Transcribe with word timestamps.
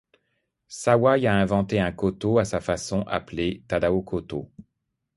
Sawai 0.67 1.27
a 1.27 1.35
inventé 1.35 1.79
un 1.79 1.91
koto 1.91 2.39
à 2.39 2.43
sa 2.45 2.59
façon 2.59 3.01
appelé 3.01 3.63
Tadao 3.67 4.01
koto. 4.01 4.49